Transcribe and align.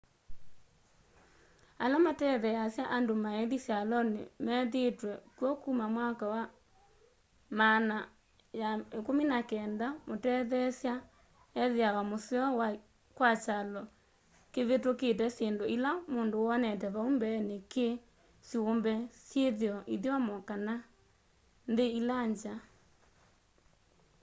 ala 1.83 1.97
matetheasya 2.07 2.83
andu 2.95 3.13
maithi 3.23 3.57
syaloni 3.65 4.21
methiitwe 4.45 5.11
kw'o 5.37 5.53
kuma 5.63 5.85
myaka 5.95 6.25
maana 7.59 7.97
ya 8.61 8.69
19 8.77 10.09
mutetheesya 10.09 10.93
ethiawa 11.63 12.01
museo 12.11 12.45
kwa 13.17 13.29
kyalo 13.45 13.81
kivitukite 14.53 15.25
syindu 15.35 15.65
ila 15.75 15.91
mundu 16.13 16.35
wonete 16.47 16.87
vau 16.95 17.09
mbeeni 17.15 17.55
ki 17.71 17.87
syumbe 18.49 18.93
syithio 19.27 19.75
ithyomo 19.95 20.35
kana 20.49 20.73
nthi 21.71 21.85
ila 21.99 22.15
ngya 22.29 22.53